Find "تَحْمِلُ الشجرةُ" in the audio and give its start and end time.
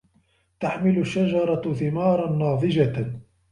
0.59-1.73